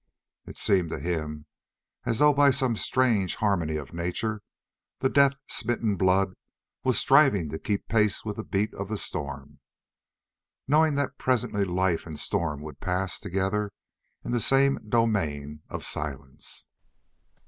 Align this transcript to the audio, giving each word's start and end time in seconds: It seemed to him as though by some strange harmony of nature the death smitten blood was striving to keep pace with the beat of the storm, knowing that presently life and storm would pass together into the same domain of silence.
It 0.47 0.57
seemed 0.57 0.89
to 0.89 0.97
him 0.99 1.45
as 2.05 2.17
though 2.17 2.33
by 2.33 2.49
some 2.49 2.75
strange 2.75 3.35
harmony 3.35 3.75
of 3.75 3.93
nature 3.93 4.41
the 4.97 5.09
death 5.09 5.37
smitten 5.45 5.95
blood 5.95 6.33
was 6.83 6.97
striving 6.97 7.49
to 7.49 7.59
keep 7.59 7.87
pace 7.87 8.25
with 8.25 8.37
the 8.37 8.43
beat 8.43 8.73
of 8.73 8.89
the 8.89 8.97
storm, 8.97 9.59
knowing 10.67 10.95
that 10.95 11.19
presently 11.19 11.65
life 11.65 12.07
and 12.07 12.17
storm 12.17 12.63
would 12.63 12.79
pass 12.79 13.19
together 13.19 13.71
into 14.23 14.37
the 14.37 14.41
same 14.41 14.79
domain 14.89 15.61
of 15.69 15.85
silence. 15.85 16.69